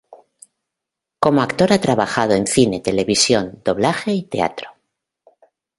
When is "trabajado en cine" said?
1.79-2.79